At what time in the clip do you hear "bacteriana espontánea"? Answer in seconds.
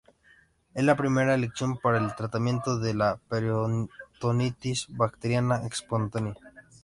4.89-6.33